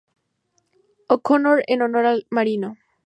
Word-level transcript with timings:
O'Connor 1.15 1.63
en 1.67 1.83
honor 1.83 2.07
al 2.13 2.25
marino. 2.31 2.77